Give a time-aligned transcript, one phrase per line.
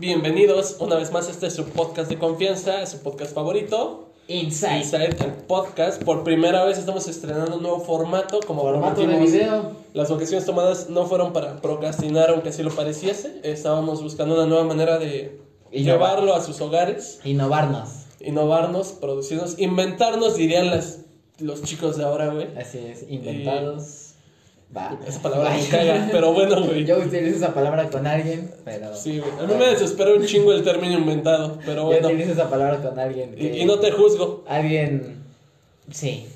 [0.00, 1.28] Bienvenidos una vez más.
[1.28, 4.12] Este es su podcast de confianza, es su podcast favorito.
[4.28, 4.78] Inside.
[4.78, 6.00] Inside, el podcast.
[6.04, 8.38] Por primera vez estamos estrenando un nuevo formato.
[8.46, 9.72] Como Formato de video.
[9.94, 13.40] Las vacaciones tomadas no fueron para procrastinar, aunque así lo pareciese.
[13.42, 15.40] Estábamos buscando una nueva manera de
[15.72, 15.82] Innovar.
[16.10, 17.88] llevarlo a sus hogares, Innovarnos.
[18.20, 21.00] innovarnos, producirnos, inventarnos, dirían las,
[21.40, 22.46] los chicos de ahora, güey.
[22.56, 24.07] Así es, inventados.
[24.76, 24.98] Va.
[25.06, 26.84] Esa palabra me caga, pero bueno, güey.
[26.84, 28.94] Yo utilizo esa palabra con alguien, pero.
[28.94, 29.30] Sí, güey.
[29.42, 32.08] A mí me desespera un chingo el término inventado, pero Yo bueno.
[32.08, 33.34] utilizo esa palabra con alguien.
[33.38, 34.44] Y, no te juzgo.
[34.46, 35.22] Alguien.
[35.90, 36.26] Sí.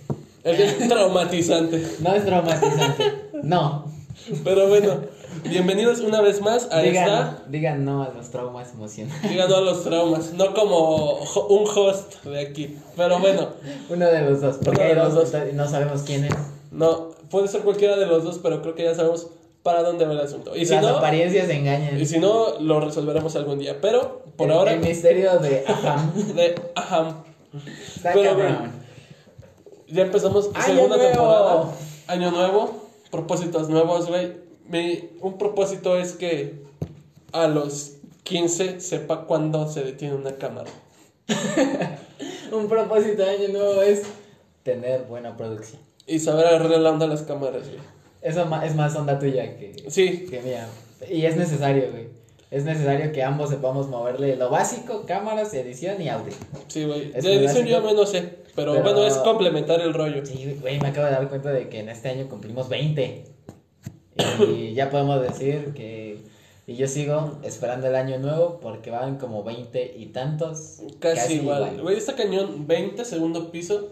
[0.44, 1.86] Es traumatizante.
[2.00, 3.12] No es traumatizante.
[3.42, 3.84] No.
[4.44, 5.00] Pero bueno,
[5.44, 7.42] bienvenidos una vez más a Digan, esta.
[7.48, 9.22] digan no a los traumas emocionales.
[9.30, 11.16] Llegando a los traumas, no como
[11.48, 12.76] un host de aquí.
[12.96, 13.48] Pero bueno,
[13.90, 14.56] Uno de los dos.
[14.56, 15.42] Porque Uno de hay los dos dos.
[15.50, 16.34] y no sabemos quién es.
[16.70, 19.26] no, puede ser cualquiera de los dos, pero creo que ya sabemos
[19.64, 20.54] para dónde va el asunto.
[20.54, 22.00] Y si Las no, apariencias engañan.
[22.00, 23.80] y si no, lo resolveremos algún día.
[23.80, 25.64] Pero por El- ahora, El misterio de.
[25.66, 26.12] Ajá.
[26.36, 26.54] de.
[27.96, 28.36] Está Pero,
[29.88, 31.10] Ya empezamos Año segunda nuevo.
[31.12, 31.64] temporada.
[32.06, 32.82] Año nuevo.
[33.10, 34.32] Propósitos nuevos, güey.
[34.68, 36.62] Mi, un propósito es que
[37.32, 37.94] a los
[38.24, 40.70] 15 sepa cuándo se detiene una cámara.
[42.52, 44.02] Un propósito de año nuevo es
[44.62, 45.80] tener buena producción.
[46.06, 47.80] Y saber agarrarle la onda a las cámaras, güey.
[48.20, 50.68] Eso es más onda tuya que, Sí, que mía.
[51.10, 52.06] Y es necesario, güey.
[52.50, 56.32] Es necesario que ambos sepamos moverle lo básico, cámaras, edición y audio.
[56.68, 57.10] sí, güey.
[57.10, 58.42] De edición yo menos sé.
[58.54, 60.24] Pero, Pero- bueno, es complementar el rollo.
[60.26, 63.24] Sí, güey, me acabo de dar cuenta de que en este año cumplimos 20.
[64.46, 66.20] Y ya podemos decir que...
[66.66, 70.80] Y yo sigo esperando el año nuevo porque van como 20 y tantos.
[71.00, 71.80] Casi, igual.
[71.80, 72.66] Güey, está cañón.
[72.68, 73.88] 20, segundo piso.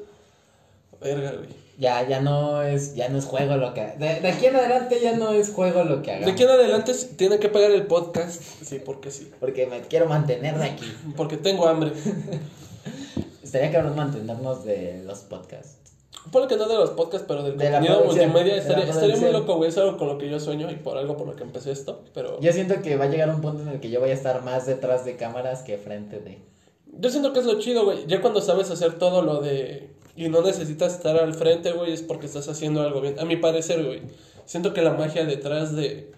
[1.00, 1.48] Verga, güey.
[1.78, 3.80] Ya, ya no es, ya no es juego lo que...
[3.98, 6.26] De, de aquí en adelante ya no es juego lo que hagamos.
[6.26, 8.42] De aquí en adelante tiene que pagar el podcast.
[8.62, 9.30] Sí, porque sí.
[9.40, 10.92] Porque me quiero mantener de aquí.
[11.16, 11.92] Porque tengo hambre.
[13.42, 15.80] Estaría cabrón mantenernos de los podcasts.
[16.30, 19.33] Por que no de los podcasts, pero del De contenido multimedia de estaría, estaría muy
[19.33, 19.70] loco, güey.
[19.70, 22.02] Es algo con lo que yo sueño y por algo por lo que empecé esto.
[22.12, 24.10] Pero yo, Yo siento que va a llegar un punto en el que yo voy
[24.10, 26.39] a estar más detrás de cámaras que frente de.
[27.10, 28.06] siento que es lo chido, güey.
[28.06, 29.90] Ya cuando sabes hacer todo lo de.
[30.16, 33.18] Y no necesitas estar al frente, güey, es porque estás haciendo algo bien.
[33.18, 34.02] A mi parecer, güey.
[34.44, 36.12] Siento que la magia detrás de.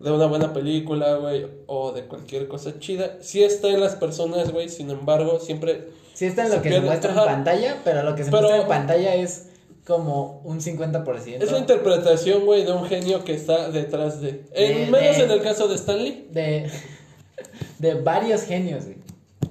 [0.00, 4.50] De una buena película, güey, o de cualquier cosa chida, sí está en las personas,
[4.50, 4.68] güey.
[4.68, 5.88] Sin embargo, siempre.
[6.14, 8.62] Sí está en lo que se muestra en pantalla, pero lo que se Pero- muestra
[8.62, 9.48] en pantalla es
[9.86, 11.42] como un 50%.
[11.44, 14.44] Es la interpretación, güey, de un genio que está detrás de.
[14.52, 16.28] En, De- menos de- en el caso de Stanley.
[16.32, 16.70] de,
[17.78, 18.96] de varios genios, güey.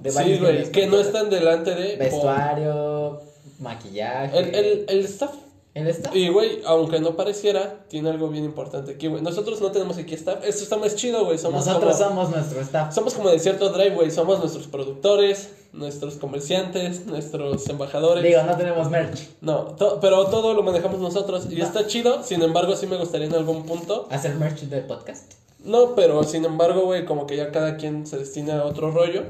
[0.02, 1.96] De Sí, güey, que no están delante de.
[1.96, 3.22] Vestuario,
[3.60, 4.38] maquillaje.
[4.38, 5.32] El, el, el staff.
[5.74, 6.14] el staff.
[6.14, 9.22] Y, güey, aunque no pareciera, tiene algo bien importante aquí, güey.
[9.22, 10.44] Nosotros no tenemos aquí staff.
[10.44, 11.38] Esto está más chido, güey.
[11.38, 12.94] Somos Nosotros como, somos nuestro staff.
[12.94, 14.10] somos como de cierto drive, güey.
[14.10, 18.22] Somos nuestros productores, nuestros comerciantes, nuestros embajadores.
[18.22, 19.28] Digo, no tenemos merch.
[19.40, 21.46] No, to- pero todo lo manejamos nosotros.
[21.50, 21.64] Y No.
[21.64, 22.22] está chido.
[22.22, 24.06] Sin embargo, sí me gustaría en algún punto.
[24.10, 25.34] Hacer merch del podcast.
[25.64, 29.22] No, pero sin embargo, güey, como que ya cada quien se destina a otro rollo.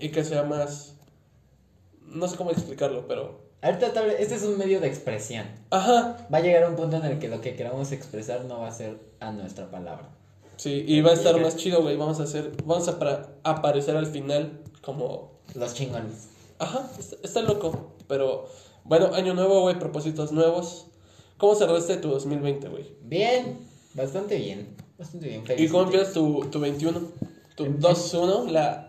[0.00, 0.94] Y que sea más.
[2.06, 3.41] No sé cómo explicarlo, pero.
[3.62, 5.46] Ahorita tal vez- este es un medio de expresión.
[5.70, 6.26] Ajá.
[6.32, 8.72] Va a llegar un punto en el que lo que queramos expresar no va a
[8.72, 10.08] ser a nuestra palabra.
[10.56, 11.96] Sí, y va a estar más chido, güey.
[11.96, 16.28] Vamos a hacer, vamos a para- aparecer al final como, Los chingones.
[16.58, 17.94] ajá, está, está loco.
[18.08, 18.46] Pero
[18.84, 20.86] bueno, año nuevo, güey, propósitos nuevos.
[21.38, 22.86] ¿Cómo cerraste tu 2020, güey?
[23.02, 23.58] Bien,
[23.94, 24.76] bastante bien.
[24.98, 25.70] Bastante bien, ¿Y feliz.
[25.70, 27.00] cómo empiezas tu, tu 21?
[27.56, 28.88] Tu Em- 2-1, la...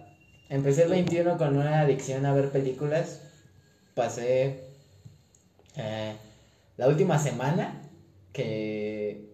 [0.50, 3.22] Empecé el 21 con una adicción a ver películas.
[3.96, 4.59] Pasé
[5.76, 6.16] eh,
[6.78, 7.81] la última semana
[8.31, 9.30] que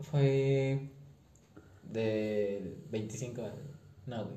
[0.00, 0.88] fue
[1.84, 3.42] de 25,
[4.06, 4.36] no, güey.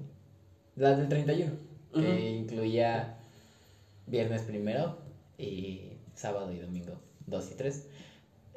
[0.75, 1.51] La del 31,
[1.93, 2.07] que Ujú.
[2.07, 3.17] incluía
[4.07, 4.97] viernes primero
[5.37, 6.93] y sábado y domingo
[7.27, 7.83] 2 y 3.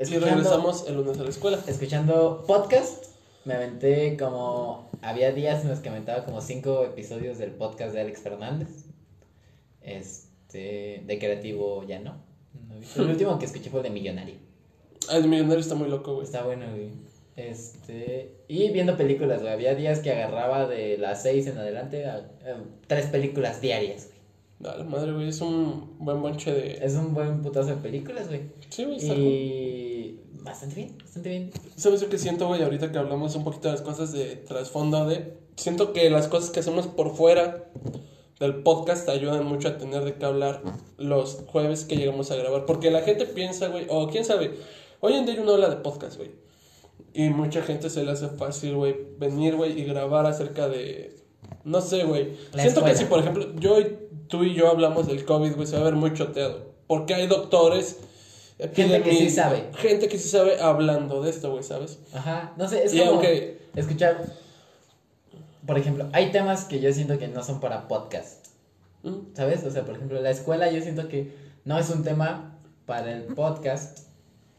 [0.01, 1.59] Y regresamos el lunes a la escuela.
[1.67, 3.07] escuchando podcast,
[3.45, 4.91] me aventé como.
[5.03, 8.69] Había días en los que aventaba como cinco episodios del podcast de Alex Fernández.
[9.81, 10.26] Este.
[10.59, 12.17] De creativo ya no.
[12.69, 13.03] no he visto.
[13.03, 14.35] El último que escuché fue el de Millonario.
[15.09, 16.27] Ah, El millonario está muy loco, güey.
[16.27, 16.91] Está bueno, güey.
[17.37, 18.33] Este.
[18.49, 19.53] Y viendo películas, güey.
[19.53, 22.57] Había días que agarraba de las seis en adelante a, eh,
[22.87, 24.17] tres películas diarias, güey.
[24.59, 26.79] La madre, güey, es un buen bonche de...
[26.83, 28.41] Es un buen putazo de películas, güey.
[28.71, 29.23] Sí, güey, está cool.
[29.23, 30.21] Y.
[30.43, 31.51] Bastante bien, bastante bien.
[31.75, 32.63] ¿Sabes lo que siento, güey?
[32.63, 35.35] Ahorita que hablamos un poquito de las cosas de trasfondo de...
[35.57, 37.65] Siento que las cosas que hacemos por fuera
[38.41, 40.63] del podcast ayudan mucho a tener de qué hablar
[40.99, 42.67] los jueves que llegamos a grabar.
[42.67, 44.55] Porque la gente piensa, güey, o quién sabe,
[45.01, 46.31] hoy en día uno habla de podcast, güey.
[47.15, 51.17] Y mucha gente se le hace fácil, güey, venir, güey, y grabar acerca de
[51.65, 52.33] No sé, güey.
[52.55, 53.97] Siento que si, por ejemplo, yo y
[54.29, 56.75] tú y yo hablamos del COVID, güey, se va a ver muy choteado.
[56.87, 57.99] Porque hay doctores,
[58.75, 59.65] Gente que sí sabe.
[59.77, 61.99] Gente que sí sabe hablando de esto, güey, ¿sabes?
[62.15, 64.25] Ajá, no sé, es Y como aunque- escuchar,
[65.67, 68.47] por ejemplo, hay temas que yo siento que no son para podcast,
[69.03, 69.35] Mm.
[69.35, 69.63] ¿sabes?
[69.65, 71.33] O sea, por ejemplo, la escuela yo siento que
[71.65, 73.99] no es un tema para el podcast,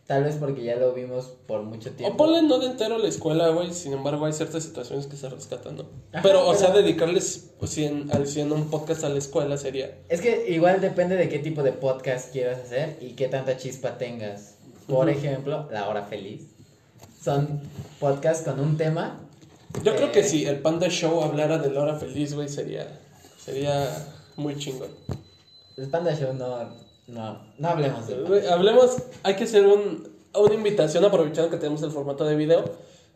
[0.06, 2.13] tal vez porque ya lo vimos por mucho tiempo.
[2.13, 5.27] O ponle no de entero la escuela, güey, sin embargo hay ciertas situaciones que se
[5.30, 5.83] rescatan, ¿no?
[6.13, 9.57] Ajá, pero, o pero- sea, dedicarles pues, 100, al 100 un podcast a la escuela
[9.57, 9.98] sería...
[10.07, 13.98] Es que igual depende de qué tipo de podcast quieras hacer y qué tanta chispa
[13.98, 14.56] tengas.
[14.88, 15.18] Por Ujú.
[15.18, 16.44] ejemplo, La Hora Feliz.
[17.21, 17.62] Son
[18.00, 19.19] podcasts con un tema.
[19.84, 22.88] Yo creo que si el Panda Show hablara de la hora feliz, güey, sería,
[23.38, 23.88] sería
[24.36, 24.90] muy chingón.
[25.78, 26.70] El Panda Show no,
[27.08, 31.84] no, no hablemos de Güey, Hablemos, hay que hacer un, una invitación aprovechando que tenemos
[31.84, 32.66] el formato de video.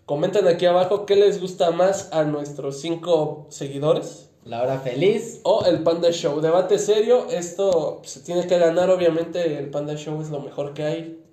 [0.05, 4.29] Comenten aquí abajo qué les gusta más a nuestros cinco seguidores.
[4.43, 5.39] La Hora Feliz.
[5.43, 6.41] O el Panda Show.
[6.41, 7.27] Debate serio.
[7.29, 9.57] Esto se tiene que ganar, obviamente.
[9.59, 11.23] El Panda Show es lo mejor que hay.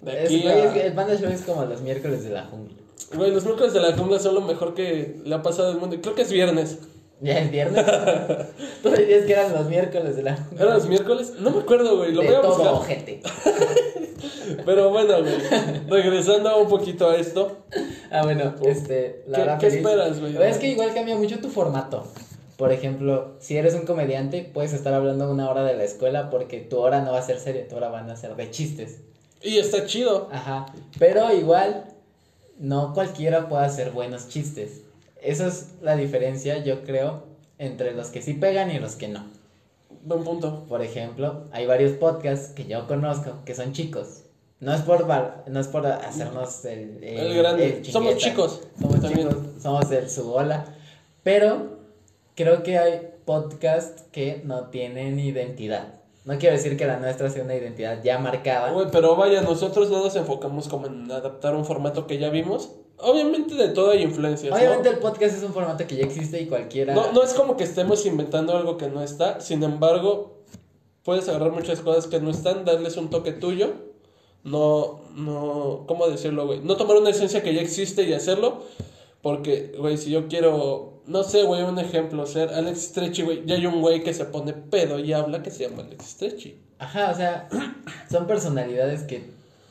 [0.00, 0.86] De Es- aquí güey, es que a...
[0.86, 2.76] el Panda Show es como los miércoles de la jungla.
[3.14, 5.96] Güey, los miércoles de la jungla son lo mejor que le ha pasado al mundo.
[6.02, 6.78] Creo que es viernes.
[7.20, 7.84] Ya es viernes.
[8.82, 10.62] Tú decías que eran los miércoles de la jungla.
[10.64, 11.32] ¿Eran los miércoles?
[11.38, 12.12] No me acuerdo, güey.
[12.12, 12.72] Lo de voy a todo buscar.
[12.74, 13.22] ojete.
[14.64, 15.34] Pero bueno, güey.
[15.88, 17.58] Regresando un poquito a esto.
[18.10, 19.24] Ah, bueno, este.
[19.26, 19.86] La ¿Qué- qué Feliz.
[19.86, 20.36] esperas, güey?
[20.42, 22.06] Es que igual cambia mucho tu formato.
[22.56, 26.60] Por ejemplo, si eres un comediante, puedes estar hablando una hora de la escuela porque
[26.60, 29.00] tu hora no va a ser seria, tu hora van a ser de chistes.
[29.42, 30.28] Y está chido.
[30.32, 30.66] Ajá.
[30.98, 31.84] Pero igual,
[32.58, 34.82] no cualquiera puede hacer buenos chistes.
[35.22, 37.24] Esa es la diferencia, yo creo,
[37.58, 39.24] entre los que sí pegan y los que no.
[40.04, 40.64] Buen punto.
[40.68, 44.22] Por ejemplo, hay varios podcasts que yo conozco que son chicos.
[44.60, 47.82] No es por val- no es por hacernos el, El grande.
[47.84, 48.62] Somos chicos.
[48.80, 49.28] Somos También.
[49.28, 50.64] chicos, somos el su ola.
[51.22, 51.76] Pero
[52.36, 55.95] creo que hay podcasts que no tienen identidad.
[56.26, 58.72] No quiero decir que la nuestra sea una identidad ya marcada.
[58.72, 62.72] Güey, pero vaya, nosotros no nos enfocamos como en adaptar un formato que ya vimos.
[62.98, 64.56] Obviamente de todo hay influencias, ¿no?
[64.56, 66.94] Obviamente el podcast es un formato que ya existe y cualquiera...
[66.94, 70.42] No, no es como que estemos inventando algo que no está, sin embargo,
[71.04, 73.74] puedes agarrar muchas cosas que no están, darles un toque tuyo,
[74.42, 76.58] no, no, ¿cómo decirlo, güey?
[76.60, 78.62] No tomar una esencia que ya existe y hacerlo,
[79.22, 83.56] porque, güey, si yo quiero, no sé, güey, un ejemplo, ser Alex Stretchy, güey, ya
[83.56, 86.58] hay un güey que se pone pedo y habla que se llama Alex Stretchy.
[86.78, 87.48] Ajá, o sea,
[88.10, 89.24] son personalidades que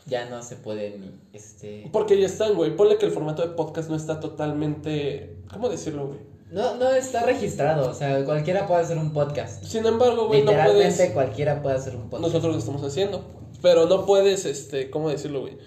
[0.06, 1.90] ya no se pueden, este...
[1.92, 6.08] Porque ya están, güey, ponle que el formato de podcast no está totalmente, ¿cómo decirlo,
[6.08, 6.20] güey?
[6.52, 9.64] No, no está registrado, o sea, cualquiera puede hacer un podcast.
[9.64, 11.12] Sin embargo, güey, no Literalmente puedes...
[11.12, 12.22] cualquiera puede hacer un podcast.
[12.22, 13.26] Nosotros lo estamos haciendo.
[13.62, 15.58] Pero no puedes, este, ¿cómo decirlo, güey?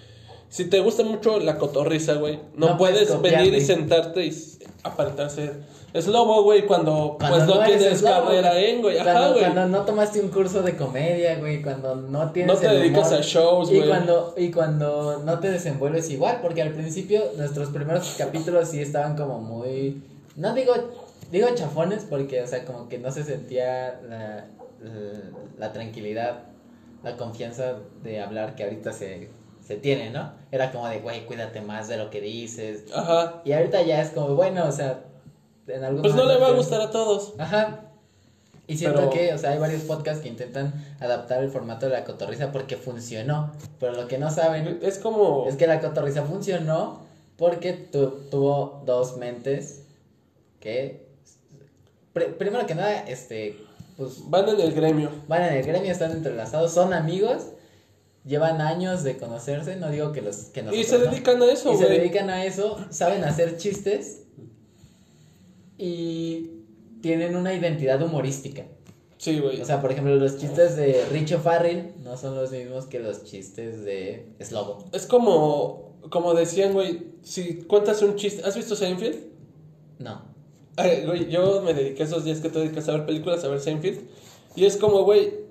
[0.49, 4.33] Si te gusta mucho la cotorriza, güey, no, No puedes puedes venir y sentarte y
[5.29, 8.65] ser es lobo, güey, cuando, Cuando pues no, tienes carrera güey.
[8.71, 8.99] en, güey.
[8.99, 9.41] Ajá, güey.
[9.41, 13.09] cuando no tomaste un curso de comedia, güey, cuando no tienes No te el dedicas
[13.09, 13.21] humor.
[13.21, 13.89] a shows, y güey.
[13.89, 19.17] cuando y cuando no te desenvuelves igual, porque al principio nuestros primeros capítulos sí estaban
[19.17, 20.03] como muy
[20.37, 20.75] no digo
[21.33, 24.47] digo chafones porque o sea, como que no se sentía la,
[24.83, 25.21] la,
[25.59, 26.41] la tranquilidad,
[27.03, 29.31] la confianza de hablar que ahorita se
[29.69, 30.33] se tiene, ¿no?
[30.51, 32.85] Era como de, güey, cuídate más de lo que dices.
[32.95, 33.43] Ajá.
[33.45, 35.01] Y ahorita ya es como, bueno, o sea,
[35.67, 37.35] en algunos Pues no le va a gustar a todos.
[37.39, 37.81] Ajá.
[38.67, 41.93] Y siento Pero- que, o sea, hay varios podcasts que intentan adaptar el formato de
[41.93, 43.53] la cotorriza porque funcionó.
[43.79, 45.47] Pero lo que no saben Es como...
[45.47, 47.01] es que la cotorriza funcionó
[47.37, 49.83] porque tu- tuvo dos mentes
[50.61, 51.07] que,
[52.15, 53.55] pri- primero que nada, este,
[53.99, 55.11] pues Van en el gremio.
[55.29, 57.43] van en el gremio, están entrelazados, son amigos,
[58.29, 61.11] llevan años de conocerse, no digo que los que Y nosotros se no.
[61.11, 61.99] dedican a eso, y se güey.
[61.99, 64.23] dedican a eso, saben hacer chistes
[65.77, 66.51] y
[67.01, 68.65] tienen una identidad humorística.
[69.17, 69.61] Sí, güey.
[69.61, 73.25] O sea, por ejemplo, los chistes de Richo Farrell no son los mismos que los
[73.25, 74.85] chistes de Slobo.
[74.93, 75.89] Es como...
[76.11, 78.43] Como decían, güey, si cuentas un chiste...
[78.45, 79.17] ¿Has visto Seinfeld?
[79.99, 80.23] No.
[80.77, 83.59] Ay, güey, yo me dediqué esos días que te dedicas a ver películas, a ver
[83.59, 83.99] Seinfeld.
[84.55, 85.48] Y es como, güey,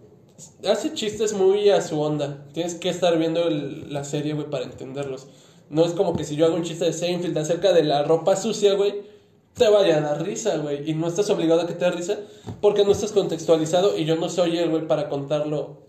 [0.69, 2.45] hace chistes muy a su onda.
[2.53, 5.27] Tienes que estar viendo la serie, güey, para entenderlos.
[5.69, 8.35] No es como que si yo hago un chiste de Seinfeld acerca de la ropa
[8.35, 9.01] sucia, güey,
[9.53, 10.89] te vaya a dar risa, güey.
[10.89, 12.17] Y no estás obligado a que te dé risa
[12.61, 15.81] porque no estás contextualizado y yo no soy el, güey, para contarlo,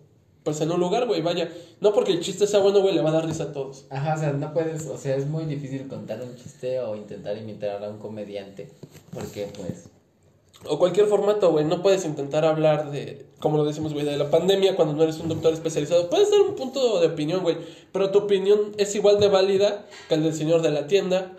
[0.43, 1.53] pues en un lugar, güey, vaya.
[1.81, 3.87] No porque el chiste sea bueno, güey, le va a dar risa a todos.
[3.91, 7.37] Ajá, o sea, no puedes, o sea, es muy difícil contar un chiste o intentar
[7.37, 8.69] imitar a un comediante.
[9.13, 9.91] Porque, pues,
[10.65, 11.65] O cualquier formato, güey.
[11.65, 15.19] No puedes intentar hablar de, como lo decimos, güey, de la pandemia cuando no eres
[15.19, 16.11] un doctor especializado.
[16.11, 17.57] Puedes dar un punto de opinión, güey.
[17.93, 21.33] Pero tu opinión es igual de válida que el del señor de la tienda,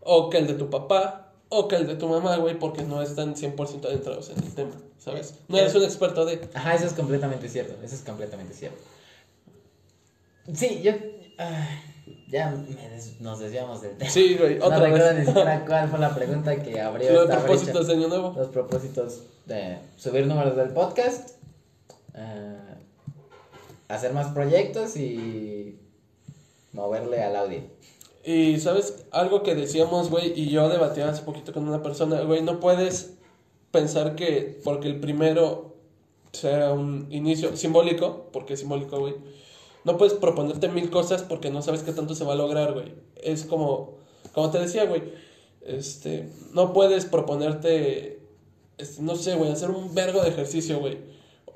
[0.00, 3.00] o que el de tu papá, o que el de tu mamá, güey, porque no
[3.00, 5.36] están 100% adentrados en el tema, ¿sabes?
[5.46, 6.40] No eres un experto de...
[6.54, 7.74] Ajá, eso es completamente cierto.
[7.82, 8.82] Eso es completamente cierto.
[10.52, 10.92] Sí, yo.
[11.38, 11.93] ay,
[12.28, 14.10] ya me des- nos desviamos del tema.
[14.10, 15.18] Sí, güey, no otra recuerdo vez.
[15.20, 17.88] ni siquiera cuál fue la pregunta que abrió Los esta propósitos brecha.
[17.88, 18.34] de año nuevo.
[18.36, 21.30] Los propósitos de subir números del podcast,
[22.14, 22.58] eh,
[23.88, 25.78] hacer más proyectos y
[26.72, 27.60] moverle al audio.
[28.24, 29.04] Y, ¿sabes?
[29.10, 33.14] Algo que decíamos, güey, y yo debatía hace poquito con una persona, güey, no puedes
[33.70, 35.74] pensar que porque el primero
[36.32, 39.14] sea un inicio simbólico, porque es simbólico, güey,
[39.84, 42.94] no puedes proponerte mil cosas porque no sabes qué tanto se va a lograr, güey.
[43.22, 43.98] Es como,
[44.32, 45.02] como te decía, güey,
[45.64, 48.20] este, no puedes proponerte,
[48.78, 50.98] este, no sé, güey, hacer un vergo de ejercicio, güey.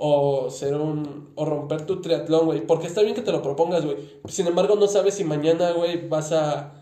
[0.00, 1.32] O ser un.
[1.34, 2.64] O romper tu triatlón, güey.
[2.64, 3.96] Porque está bien que te lo propongas, güey.
[4.28, 6.72] Sin embargo, no sabes si mañana, güey, vas a.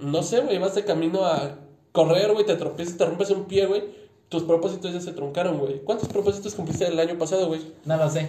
[0.00, 1.58] No sé, güey, vas de camino a
[1.92, 3.82] correr, güey, te tropiezas, te rompes un pie, güey.
[4.30, 5.80] Tus propósitos ya se truncaron, güey.
[5.80, 7.60] ¿Cuántos propósitos cumpliste el año pasado, güey?
[7.84, 8.28] No lo sé.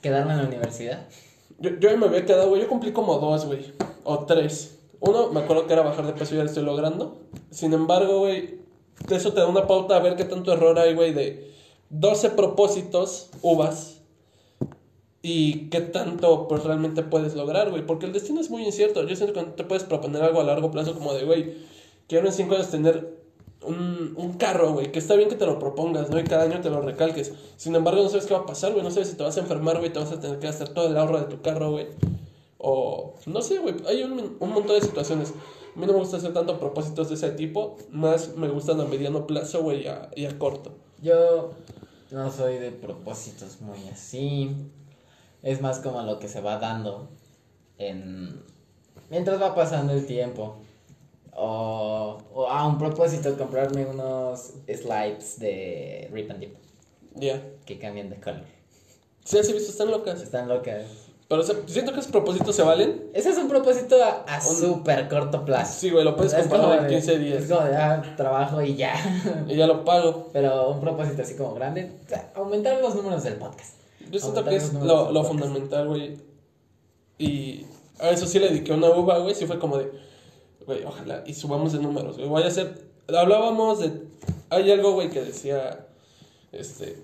[0.00, 1.08] Quedarme en la universidad.
[1.60, 2.62] Yo, yo me había quedado, güey.
[2.62, 3.72] Yo cumplí como dos, güey.
[4.04, 4.78] O tres.
[5.00, 7.18] Uno, me acuerdo que era bajar de peso y ya lo estoy logrando.
[7.50, 8.60] Sin embargo, güey,
[9.10, 11.52] eso te da una pauta a ver qué tanto error hay, güey, de
[11.90, 14.00] 12 propósitos, uvas.
[15.22, 17.84] Y qué tanto, pues, realmente puedes lograr, güey.
[17.84, 19.06] Porque el destino es muy incierto.
[19.06, 21.54] Yo siento que te puedes proponer algo a largo plazo como de, güey,
[22.08, 23.19] quiero en 5 años tener
[23.62, 24.92] un, un carro, güey.
[24.92, 26.18] Que está bien que te lo propongas, ¿no?
[26.18, 27.32] Y cada año te lo recalques.
[27.56, 28.82] Sin embargo, no sabes qué va a pasar, güey.
[28.82, 29.92] No sabes si te vas a enfermar, güey.
[29.92, 31.88] Te vas a tener que gastar todo el ahorro de tu carro, güey.
[32.58, 33.74] O, no sé, güey.
[33.86, 35.32] Hay un, un montón de situaciones.
[35.74, 37.76] A mí no me gusta hacer tanto propósitos de ese tipo.
[37.90, 40.72] Más me gustan a mediano plazo, güey, y y a corto.
[41.02, 41.52] Yo
[42.10, 44.54] no soy de propósitos muy así.
[45.42, 47.08] Es más como lo que se va dando
[47.78, 48.42] en
[49.10, 50.56] mientras va pasando el tiempo.
[51.34, 56.54] O, o a un propósito comprarme unos slides de Rip and Dip
[57.14, 57.40] Ya.
[57.64, 58.42] que cambian de color.
[59.24, 60.20] Sí, así visto, están locas.
[60.22, 60.84] Están locas.
[61.28, 63.08] Pero o sea, siento que esos propósitos se valen.
[63.14, 65.78] Ese es un propósito a, a Un- súper corto plazo.
[65.78, 67.42] Sí, güey, lo puedes comprar en de- 15 días.
[67.44, 68.94] Es como de ah, trabajo y ya.
[69.46, 70.28] Y ya lo pago.
[70.32, 73.74] Pero un propósito así como grande, o sea, aumentar los números del podcast.
[74.10, 76.16] Yo siento que es lo, lo fundamental, güey.
[77.18, 77.64] Y
[78.00, 79.34] a eso sí le dediqué una uva, güey.
[79.36, 79.88] Sí fue como de,
[80.66, 81.22] güey, ojalá.
[81.26, 82.28] Y subamos de números, güey.
[82.28, 82.74] Voy a hacer.
[83.08, 83.92] Hablábamos de.
[84.50, 85.86] Hay algo, güey, que decía.
[86.52, 86.96] Este.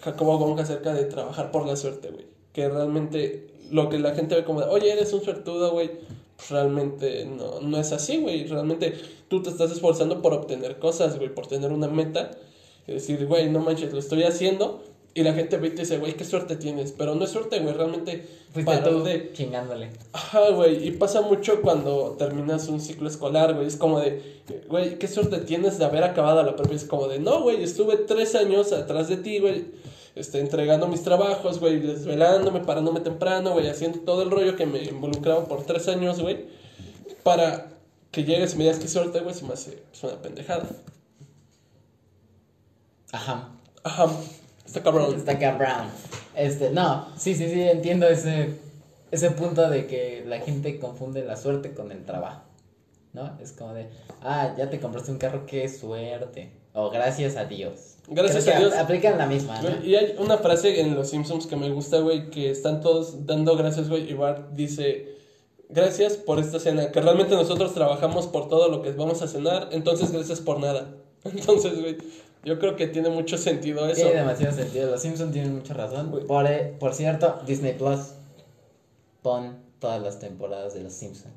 [0.00, 2.26] Jacobo Wong acerca de trabajar por la suerte, güey.
[2.52, 5.90] Que realmente lo que la gente ve como de, oye, eres un suertudo, güey.
[6.36, 8.46] Pues realmente no, no es así, güey.
[8.46, 8.94] Realmente
[9.28, 11.32] tú te estás esforzando por obtener cosas, güey.
[11.32, 12.32] Por tener una meta.
[12.86, 14.82] Y decir, güey, no manches, lo estoy haciendo.
[15.14, 16.92] Y la gente ve y te dice, güey, qué suerte tienes.
[16.92, 17.74] Pero no es suerte, güey.
[17.74, 19.90] Realmente Fuiste de- chingándole.
[20.12, 24.98] Ajá, güey, y pasa mucho cuando terminas un ciclo escolar, güey, es como de, güey,
[24.98, 28.34] qué suerte tienes de haber acabado la prepa, es como de, no, güey, estuve tres
[28.34, 29.64] años atrás de ti, güey,
[30.14, 34.82] este, entregando mis trabajos, güey, desvelándome, parándome temprano, güey, haciendo todo el rollo que me
[34.84, 36.44] involucraba por tres años, güey,
[37.22, 37.70] para
[38.10, 40.68] que llegues y me digas qué suerte, güey, se me hace es una pendejada.
[43.12, 43.48] Ajá.
[43.84, 44.06] Ajá,
[44.76, 45.14] está cabrón.
[45.16, 45.88] Está cabrón.
[46.34, 48.54] Este, no, sí, sí, sí, entiendo ese,
[49.10, 52.42] ese punto de que la gente confunde la suerte con el trabajo.
[53.12, 53.38] ¿No?
[53.42, 53.88] Es como de,
[54.22, 56.50] ah, ya te compraste un carro, qué suerte.
[56.72, 57.96] O gracias a Dios.
[58.08, 58.72] Gracias Creo a Dios.
[58.72, 62.30] ap- Aplican la misma, Y hay una frase en Los Simpsons que me gusta, güey,
[62.30, 65.14] que están todos dando gracias, güey, y Bart dice,
[65.68, 69.68] gracias por esta cena, que realmente nosotros trabajamos por todo lo que vamos a cenar,
[69.72, 70.94] entonces gracias por nada.
[71.24, 71.98] Entonces, güey,
[72.44, 74.02] yo creo que tiene mucho sentido eso.
[74.02, 74.90] Tiene demasiado sentido.
[74.90, 76.10] Los Simpsons tienen mucha razón.
[76.26, 78.00] Por, eh, por cierto, Disney Plus.
[79.22, 81.34] Pon todas las temporadas de Los Simpsons.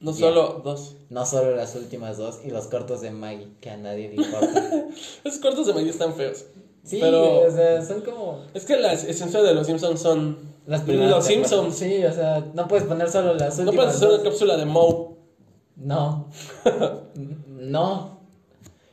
[0.00, 0.96] No solo dos.
[1.08, 4.84] No solo las últimas dos y los cortos de Maggie, que a nadie le importa.
[5.24, 6.44] Esos cortos de Maggie están feos.
[6.84, 10.82] Sí, pero o sea, son como es que la esencia de Los Simpsons son las
[10.82, 11.10] primeras.
[11.10, 11.24] Los.
[11.26, 11.74] Simpsons.
[11.76, 13.74] Sí, o sea, no puedes poner solo las No últimas.
[13.86, 14.20] puedes hacer dos.
[14.20, 15.16] una cápsula de Moe.
[15.76, 16.28] No.
[17.48, 18.15] no.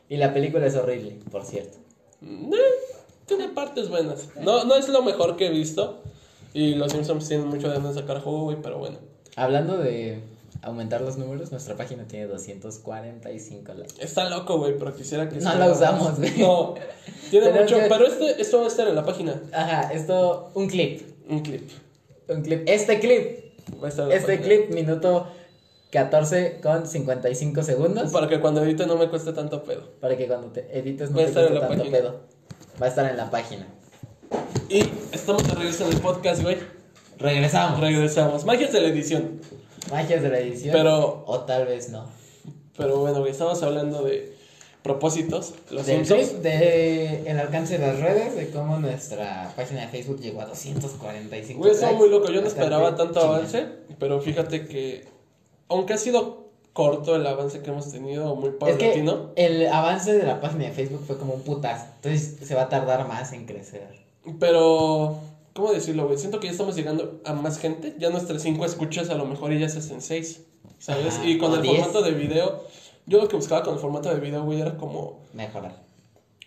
[0.08, 1.78] Y la película es horrible, por cierto.
[2.22, 2.56] Eh,
[3.26, 4.28] tiene partes buenas.
[4.40, 6.02] No, no es lo mejor que he visto.
[6.52, 8.98] Y Los Simpsons tienen mucho de dónde sacar jugo, güey, pero bueno.
[9.36, 10.20] Hablando de
[10.62, 13.94] aumentar los números, nuestra página tiene 245 likes.
[14.04, 15.36] Está loco, güey, pero quisiera que...
[15.36, 16.38] No sea- la usamos, güey.
[16.38, 16.74] No,
[17.30, 17.76] tiene mucho...
[17.76, 19.42] que- Pero este, esto va a estar en la página.
[19.52, 21.02] Ajá, esto, un clip.
[21.28, 21.68] Un clip.
[22.28, 22.62] Un clip.
[22.66, 23.44] Este clip.
[23.82, 24.46] Va a estar en la Este página.
[24.46, 25.26] clip, minuto
[25.94, 28.10] 14 con 55 segundos.
[28.12, 29.92] Para que cuando edite no me cueste tanto pedo.
[30.00, 31.90] Para que cuando te edites no en cueste tanto página.
[31.98, 32.20] pedo.
[32.82, 33.66] Va a estar en la página.
[34.68, 34.80] Y
[35.12, 36.56] estamos de regreso en el podcast, güey.
[37.18, 37.78] Regresamos.
[37.80, 38.44] Regresamos.
[38.44, 39.40] Magias de la edición.
[39.92, 40.72] Magias de la edición.
[40.72, 42.10] Pero- O tal vez no.
[42.76, 44.34] Pero bueno, güey, estamos hablando de
[44.82, 46.42] propósitos, los Del Simpsons.
[46.42, 51.58] de el alcance de las redes, de cómo nuestra página de Facebook llegó a 245
[51.60, 52.04] Güey, estaba likes.
[52.04, 53.64] muy loco, yo no esperaba tanto avance,
[53.98, 55.04] pero fíjate que,
[55.74, 60.12] aunque ha sido corto el avance que hemos tenido, muy Es que paulatino, el avance
[60.12, 61.86] de la página de Facebook fue como un putazo.
[61.96, 63.88] Entonces se va a tardar más en crecer.
[64.40, 65.16] pero,
[65.54, 66.18] ¿cómo decirlo, güey?
[66.18, 69.52] Siento que ya estamos llegando a más gente, ya nuestras cinco escuchas a lo mejor
[69.52, 70.42] y ya se hacen seis,
[70.78, 71.14] ¿sabes?
[71.14, 71.78] Ajá, y con el diez.
[71.78, 72.64] formato de video,
[73.06, 75.83] yo lo que buscaba con el formato de video, güey, era como, Mejorar.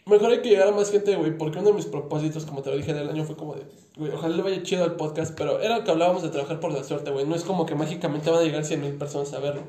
[0.07, 2.69] Mejor hay que llegar a más gente, güey, porque uno de mis propósitos, como te
[2.69, 3.63] lo dije del año, fue como de,
[3.97, 6.83] güey, ojalá le vaya chido al podcast, pero era que hablábamos de trabajar por la
[6.83, 9.63] suerte, güey, no es como que mágicamente van a llegar 100 mil personas a verlo.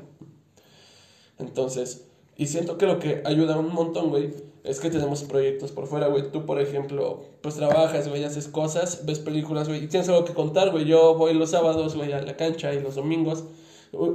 [1.37, 2.05] Entonces,
[2.35, 6.07] y siento que lo que ayuda un montón, güey, es que tenemos proyectos por fuera,
[6.07, 6.31] güey.
[6.31, 10.33] Tú, por ejemplo, pues trabajas, güey, haces cosas, ves películas, güey, y tienes algo que
[10.33, 10.85] contar, güey.
[10.85, 13.43] Yo voy los sábados, güey, a la cancha y los domingos.
[13.91, 14.11] Güey,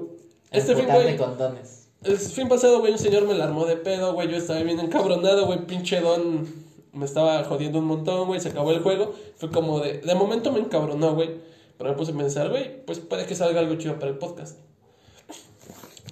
[0.50, 1.83] Este fin, güey, con dones.
[2.04, 4.28] El fin pasado, güey, un señor me la armó de pedo, güey.
[4.30, 5.66] Yo estaba bien encabronado, güey.
[5.66, 6.46] Pinche don
[6.92, 8.40] me estaba jodiendo un montón, güey.
[8.40, 9.12] Se acabó el juego.
[9.37, 9.99] Fue como de.
[9.99, 11.30] De momento me encabronó, güey.
[11.76, 14.58] Pero me puse a pensar, güey, pues puede que salga algo chido para el podcast.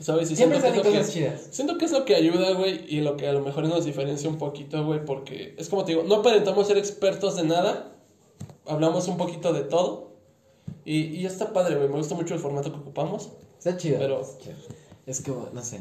[0.01, 0.31] ¿Sabes?
[0.33, 1.49] Y Siempre siento que salen cosas que- chidas.
[1.53, 4.29] Siento que es lo que ayuda, güey, y lo que a lo mejor nos diferencia
[4.29, 7.93] un poquito, güey, porque es como te digo, no aparentamos ser expertos de nada,
[8.67, 10.11] hablamos un poquito de todo,
[10.85, 13.29] y, y está padre, güey, me gusta mucho el formato que ocupamos.
[13.59, 13.99] Está chido.
[14.01, 14.57] Pero- Es chido.
[15.07, 15.81] Es como, no sé.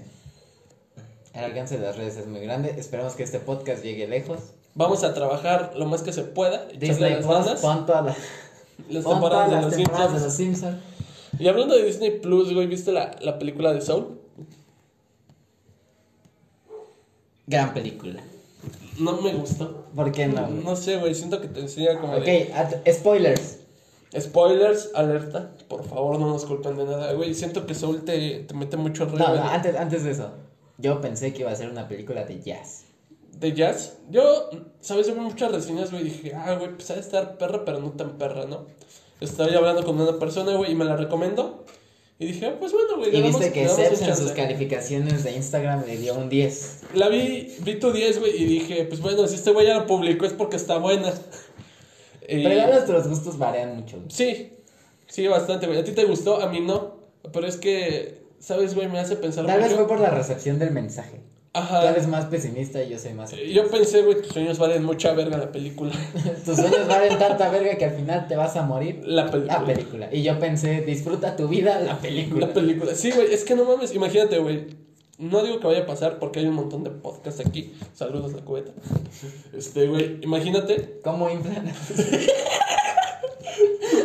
[1.34, 2.74] El alcance de las redes es muy grande.
[2.78, 4.40] Esperamos que este podcast llegue lejos.
[4.76, 8.18] Vamos a trabajar lo más que se pueda, Disney las Plus, pon todas las,
[8.90, 10.24] las pon temporadas todas de las los temporadas de Simpsons.
[10.24, 10.78] los Simpsons.
[11.40, 14.20] Y hablando de Disney Plus, güey, ¿viste la, la película de Soul?
[17.48, 18.22] Gran película.
[19.00, 19.86] No me gustó.
[19.96, 20.48] ¿Por qué no?
[20.48, 22.94] No sé, güey, siento que te enseña como Ok, de...
[22.94, 23.58] spoilers.
[24.20, 27.34] Spoilers, alerta, por favor no nos culpen de nada, güey.
[27.34, 30.32] Siento que Soul te, te mete mucho rollo No, antes, antes de eso.
[30.78, 32.86] Yo pensé que iba a ser una película de jazz.
[33.40, 33.98] de jazz.
[34.10, 34.50] Yo,
[34.82, 35.08] ¿sabes?
[35.08, 37.92] Yo vi muchas reseñas, güey, dije, ah, güey, pues ha de estar perra, pero no
[37.92, 38.66] tan perra, ¿no?
[39.22, 41.64] Estaba hablando con una persona, güey, y me la recomendó.
[42.20, 45.32] Y dije, ah, pues bueno, güey, Y viste que damos Seps en sus calificaciones de
[45.32, 46.82] Instagram le dio un 10.
[46.96, 49.86] La vi, vi tu 10, güey, y dije, pues bueno, si este güey ya la
[49.88, 51.14] publicó es porque está buena.
[52.32, 53.98] Y- Pero igual nuestros gustos varían mucho.
[54.10, 54.54] Sí,
[55.08, 55.80] sí, bastante, güey.
[55.80, 56.96] A ti te gustó, a mí no.
[57.34, 58.88] Pero es que, ¿sabes, güey?
[58.88, 61.20] Me hace pensar Tal vez fue por la recepción del mensaje.
[61.54, 61.90] Tú Ajá.
[61.90, 65.38] eres más pesimista y yo soy más Yo pensé, güey, tus sueños valen mucha verga
[65.38, 65.92] la película.
[66.46, 69.02] Tus sueños valen tanta verga que al final te vas a morir.
[69.06, 69.60] La película.
[69.60, 70.10] La película.
[70.14, 72.48] Y yo pensé, disfruta tu vida, la película.
[72.48, 72.96] La película.
[72.96, 74.68] Sí, güey, es que no mames, imagínate, güey.
[75.22, 77.76] No digo que vaya a pasar porque hay un montón de podcasts aquí.
[77.94, 78.72] Saludos, la cubeta.
[79.54, 81.00] Este, güey, imagínate.
[81.04, 81.72] ¿Cómo inflan?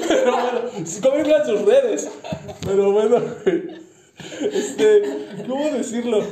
[0.09, 0.61] Pero bueno,
[1.03, 2.11] ¿cómo inflan sus redes?
[2.61, 3.63] Pero bueno, güey.
[4.53, 5.03] Este,
[5.49, 6.23] ¿cómo decirlo?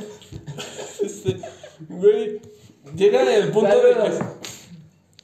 [1.01, 1.37] Este,
[1.89, 2.39] güey,
[2.95, 4.11] llega el punto de que.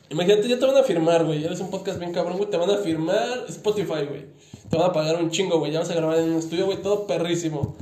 [0.10, 1.45] Imagínate, ya te van a firmar, güey.
[1.45, 2.50] Eres un podcast bien cabrón, güey.
[2.50, 4.26] Te van a firmar Spotify, güey.
[4.71, 5.71] Te van a pagar un chingo, güey.
[5.71, 7.76] Ya vas a grabar en un estudio, güey, todo perrísimo.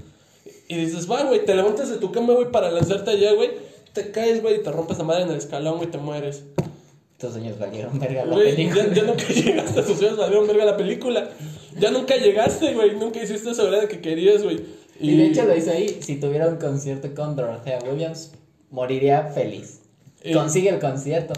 [0.69, 3.49] Y dices, va, güey, te levantas de tu cama, güey, para lanzarte allá, güey.
[3.91, 6.43] Te caes, güey, y te rompes la madre en el escalón, güey, te mueres.
[7.17, 8.85] Tus sueños valieron verga la Güey, película.
[8.87, 11.29] ya, ya nunca llegaste tus sueños, valieron verga la película.
[11.77, 12.95] Ya nunca llegaste, güey.
[12.95, 14.61] Nunca hiciste esa verdad que querías, güey.
[15.01, 15.97] Y de hecho lo hizo ahí.
[16.01, 18.31] Si tuviera un concierto con Dorothea Williams,
[18.69, 19.81] moriría feliz.
[20.23, 21.33] Y- Consigue el concierto.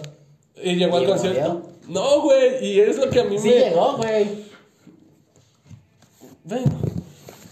[0.61, 1.61] Y llegó al ¿Y concierto.
[1.87, 3.53] No, güey, y es lo que a mí Sí me.
[3.55, 4.27] llegó, güey.
[6.43, 6.90] Bueno.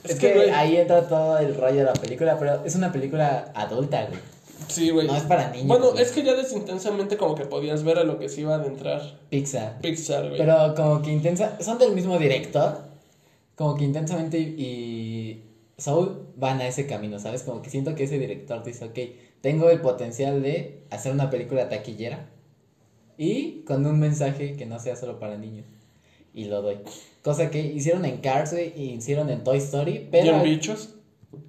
[0.04, 4.06] Es, que, ahí entra todo el rollo de la película, pero es una película adulta,
[4.06, 4.20] güey.
[4.68, 5.08] Sí, güey.
[5.08, 6.04] No es para niños, Bueno, güey.
[6.04, 9.02] es que ya desintensamente como que podías ver a lo que se iba a adentrar
[9.30, 9.80] Pixar.
[9.82, 10.38] Pixar, güey.
[10.38, 12.78] Pero como que intensa, son del mismo director.
[13.56, 15.44] Como que intensamente y, y
[15.78, 17.44] Soul van a ese camino, ¿sabes?
[17.44, 19.00] Como que siento que ese director dice, ok,
[19.42, 22.30] tengo el potencial de hacer una película taquillera
[23.18, 25.66] y con un mensaje que no sea solo para niños.
[26.34, 26.78] Y lo doy.
[27.30, 30.26] Cosa que hicieron en Cars, güey, y hicieron en Toy Story, pero...
[30.26, 30.96] ¿Y en bichos?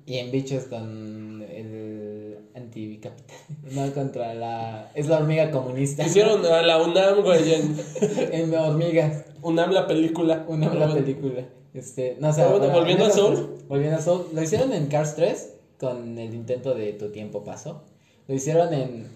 [0.05, 3.15] Y en Bichos con el anticapitán.
[3.71, 4.91] No, contra la...
[4.95, 6.05] Es la hormiga comunista.
[6.05, 7.77] Hicieron a la UNAM, güey, en
[8.31, 9.25] en hormigas.
[9.41, 10.45] UNAM la película.
[10.49, 11.07] Una Pero buena bueno.
[11.07, 11.49] película.
[11.73, 12.45] Este, no sé.
[12.45, 13.57] Bueno, volviendo a Soul.
[13.67, 14.27] Volviendo a Soul.
[14.35, 17.85] Lo hicieron en Cars 3 con el intento de Tu tiempo pasó.
[18.29, 19.09] Lo hicieron en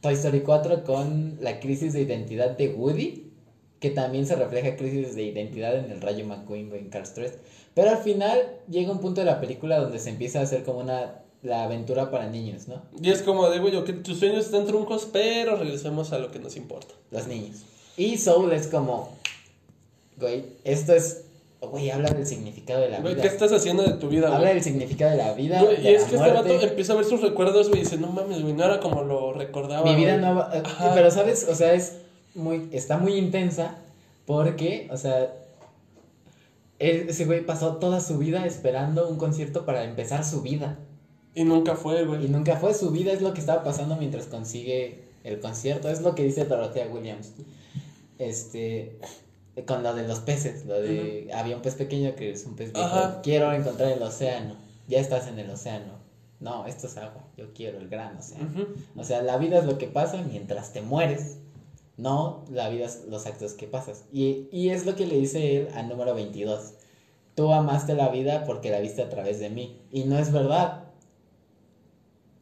[0.00, 3.19] Toy Story 4 con la crisis de identidad de Woody,
[3.80, 7.32] que también se refleja crisis de identidad en el Rayo McQueen en Cars 3.
[7.74, 8.38] Pero al final
[8.68, 12.10] llega un punto de la película donde se empieza a hacer como una la aventura
[12.10, 12.82] para niños, ¿no?
[13.02, 16.38] Y es como de, güey, que tus sueños están truncos, pero regresemos a lo que
[16.38, 16.94] nos importa.
[17.10, 17.62] Los niños.
[17.96, 19.08] Y Soul es como,
[20.18, 21.22] güey, esto es
[21.62, 23.22] güey, habla del significado de la Güey, vida.
[23.22, 24.54] ¿qué estás haciendo de tu vida, Habla güey?
[24.54, 25.62] del significado de la vida.
[25.62, 26.52] Güey, de y es que este muerte.
[26.52, 29.02] vato empieza a ver sus recuerdos, güey, y dice, no mames, güey, no era como
[29.02, 29.84] lo recordaba.
[29.84, 30.24] Mi vida güey".
[30.24, 30.50] no va.
[30.54, 30.92] eh, Ajá.
[30.94, 31.46] Pero, ¿sabes?
[31.50, 31.96] O sea, es
[32.34, 32.68] muy.
[32.72, 33.76] Está muy intensa.
[34.26, 35.32] Porque, o sea.
[36.78, 40.78] él- Ese güey pasó toda su vida esperando un concierto para empezar su vida.
[41.34, 42.28] Y nunca fue, Y güey.
[42.28, 45.88] nunca fue su vida, es lo que estaba pasando mientras consigue el concierto.
[45.88, 47.32] Es lo que dice Dorothea Williams.
[48.18, 48.98] Este.
[49.66, 51.28] Con lo de los peces, lo de.
[51.34, 52.86] Había un pez pequeño que es un pez viejo.
[52.88, 53.20] Ajá.
[53.22, 54.54] Quiero encontrar el océano.
[54.88, 55.98] Ya estás en el océano.
[56.40, 57.22] No, esto es agua.
[57.36, 58.48] Yo quiero el gran océano.
[58.96, 61.36] O sea, la vida es lo que pasa mientras te mueres.
[62.00, 64.04] No, la vida los actos que pasas.
[64.12, 66.72] Y, y es lo que le dice él al número 22.
[67.34, 69.76] Tú amaste la vida porque la viste a través de mí.
[69.92, 70.84] Y no es verdad.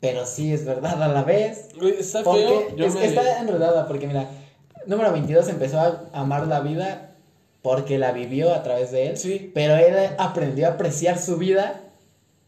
[0.00, 1.68] Pero sí es verdad a la vez.
[1.98, 2.76] Está Porque feo.
[2.76, 3.04] Yo es- me...
[3.04, 3.86] está enredada.
[3.88, 4.28] Porque mira,
[4.86, 7.16] número 22 empezó a amar la vida
[7.62, 9.16] porque la vivió a través de él.
[9.16, 9.50] Sí.
[9.54, 11.80] Pero él aprendió a apreciar su vida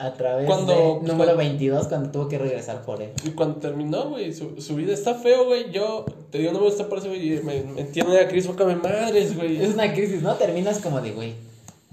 [0.00, 3.10] a través Cuando- de pues, número cuando- 22 cuando tuvo que regresar por él.
[3.24, 5.70] Y cuando terminó, güey, su, su vida está feo, güey.
[5.70, 7.40] Yo te digo, no me gusta por eso, güey.
[7.42, 9.62] Me, me entiende la crisis, me madres, güey.
[9.62, 10.34] Es una crisis, ¿no?
[10.36, 11.34] Terminas como de, güey,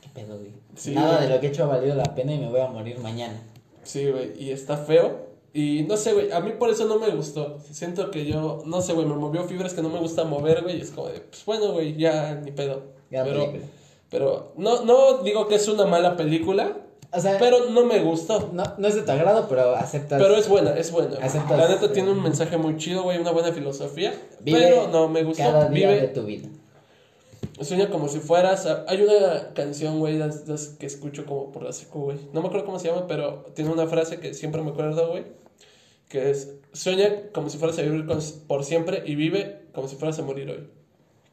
[0.01, 0.51] ¿qué pedo, güey?
[0.75, 1.27] Sí, Nada güey.
[1.27, 3.41] de lo que he hecho ha valido la pena y me voy a morir mañana.
[3.83, 5.27] Sí, güey, y está feo.
[5.53, 7.57] Y no sé, güey, a mí por eso no me gustó.
[7.71, 10.79] Siento que yo, no sé, güey, me movió fibras que no me gusta mover, güey.
[10.79, 12.83] Es como de, pues bueno, güey, ya ni pedo.
[13.09, 13.65] Gran pero, película.
[14.09, 16.77] pero no, no digo que es una mala película,
[17.11, 18.49] O sea, pero no me gustó.
[18.53, 20.21] no, no es de tu agrado, pero aceptas.
[20.21, 21.17] Pero es buena, es buena.
[21.21, 24.13] Aceptas, La neta eh, tiene un mensaje muy chido, güey, una buena filosofía.
[24.41, 25.43] Vive pero no me gustó.
[25.43, 26.49] Cada día Vive, de tu vida.
[27.61, 28.67] Sueña como si fueras.
[28.87, 32.17] Hay una canción, güey, las- las que escucho como por la secu, güey.
[32.33, 35.23] No me acuerdo cómo se llama, pero tiene una frase que siempre me acuerdo, güey.
[36.09, 39.95] Que es: Sueña como si fueras a vivir con- por siempre y vive como si
[39.95, 40.67] fueras a morir hoy.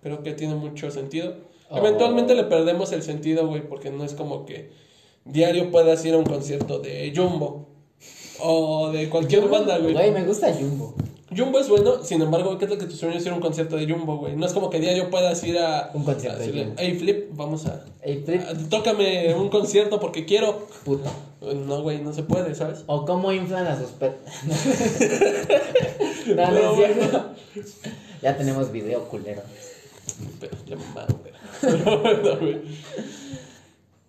[0.03, 1.35] Creo que tiene mucho sentido.
[1.69, 1.79] Oh.
[1.79, 4.71] Eventualmente le perdemos el sentido, güey, porque no es como que
[5.25, 7.69] diario puedas ir a un concierto de Jumbo
[8.41, 9.93] o de cualquier banda, güey.
[9.95, 10.95] Güey, me gusta Jumbo.
[11.37, 13.77] Jumbo es bueno, sin embargo, ¿qué tal que tu sueño es ir a un concierto
[13.77, 14.37] de Jumbo, güey?
[14.37, 15.91] No es como que diario puedas ir a...
[15.93, 16.81] Un concierto a de decirle, Jumbo.
[16.81, 17.85] Hey, Flip, vamos a...
[18.03, 20.69] Ey, Flip, a- Tócame un concierto porque quiero.
[20.85, 21.11] puto.
[21.41, 22.85] No, güey, no se puede, ¿sabes?
[22.87, 24.15] O cómo inflan a sus pet.
[26.29, 27.25] no, no, No, es güey, cierto.
[28.23, 29.43] Ya tenemos video culero.
[30.41, 31.33] Pero ya me mato, güey.
[31.61, 32.61] Pero bueno, güey.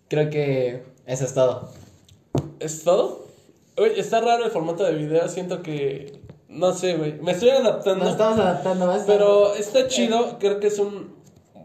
[0.07, 1.69] Creo que eso es todo.
[2.59, 3.25] ¿Es todo?
[3.77, 6.19] Oye, está raro el formato de video, siento que...
[6.47, 7.19] No sé, güey.
[7.21, 8.05] Me estoy adaptando.
[8.05, 9.03] Nos estamos adaptando más.
[9.05, 11.15] Pero está chido, creo que es un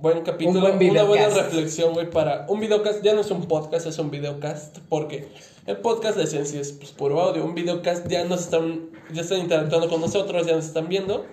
[0.00, 3.46] buen capítulo, Un buen una buena reflexión, güey, para un videocast, ya no es un
[3.46, 5.28] podcast, es un videocast, porque
[5.66, 9.40] el podcast de esencia es pues, puro audio, un videocast ya nos están, ya están
[9.40, 11.26] interactuando con nosotros, ya nos están viendo,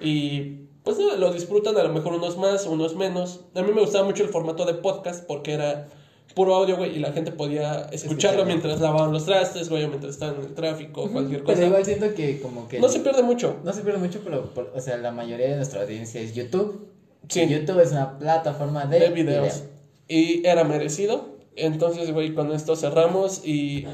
[0.00, 3.40] y pues lo disfrutan a lo mejor unos más, unos menos.
[3.54, 5.88] A mí me gustaba mucho el formato de podcast, porque era
[6.34, 10.14] puro audio, güey, y la gente podía escucharlo mientras lavaban los trastes, güey, o mientras
[10.14, 11.54] estaban en el tráfico, cualquier cosa.
[11.54, 12.78] Pero igual siento que como que...
[12.80, 13.56] No se pierde mucho.
[13.64, 16.88] No se pierde mucho, pero, por- o sea, la mayoría de nuestra audiencia es YouTube.
[17.28, 17.40] Sí.
[17.42, 19.62] Y YouTube es una plataforma de, de videos.
[19.62, 19.78] video.
[20.08, 21.36] Y era merecido.
[21.56, 23.86] Entonces, güey, con esto cerramos y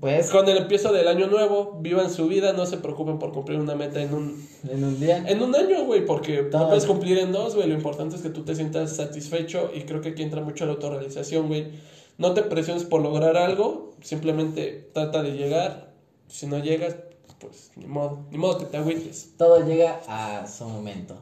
[0.00, 3.58] Pues, con el empiezo del año nuevo, vivan su vida, no se preocupen por cumplir
[3.58, 5.24] una meta en un, en un día...
[5.26, 6.62] en un año, güey, porque Todo.
[6.62, 7.68] no puedes cumplir en dos, güey.
[7.68, 10.72] Lo importante es que tú te sientas satisfecho y creo que aquí entra mucho la
[10.72, 11.72] autorrealización, güey.
[12.16, 15.92] No te presiones por lograr algo, simplemente trata de llegar.
[16.28, 16.96] Si no llegas,
[17.40, 19.34] pues ni modo, ni modo que te agüites.
[19.36, 21.16] Todo llega a su momento.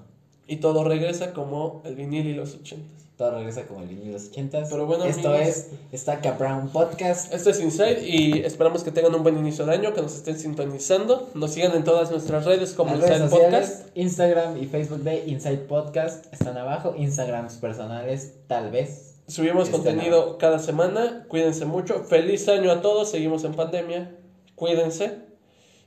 [0.47, 3.06] Y todo regresa como el vinil y los ochentas.
[3.17, 4.69] Todo regresa como el vinil de los ochentas.
[4.71, 5.49] Pero bueno, Esto amigos.
[5.49, 7.33] es Estaca Brown Podcast.
[7.33, 10.39] Esto es Inside y esperamos que tengan un buen inicio de año, que nos estén
[10.39, 11.31] sintonizando.
[11.33, 13.97] Nos sigan en todas nuestras redes como Las redes Inside sociales, Podcast.
[13.97, 16.95] Instagram y Facebook de Inside Podcast están abajo.
[16.99, 19.15] Instagrams personales, tal vez.
[19.29, 21.25] Subimos Estén contenido cada semana.
[21.29, 22.05] Cuídense mucho.
[22.05, 23.11] Feliz año a todos.
[23.11, 24.15] Seguimos en pandemia.
[24.57, 25.21] Cuídense.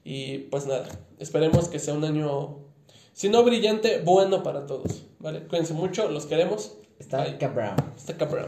[0.04, 0.88] Y pues nada,
[1.20, 2.58] esperemos que sea un año,
[3.14, 5.04] si no brillante, bueno para todos.
[5.20, 5.44] ¿Vale?
[5.48, 6.10] Cuídense mucho.
[6.10, 6.74] Los queremos.
[7.48, 7.76] Brown.
[7.96, 8.48] Hasta acá, bro.